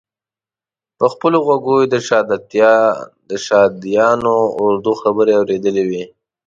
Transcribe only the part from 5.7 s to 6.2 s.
وې.